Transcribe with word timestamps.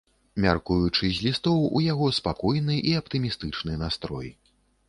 Мяркуючы 0.45 1.09
з 1.17 1.25
лістоў, 1.25 1.59
у 1.79 1.83
яго 1.91 2.09
спакойны 2.21 2.81
і 2.93 2.97
аптымістычны 3.03 3.81
настрой. 3.87 4.27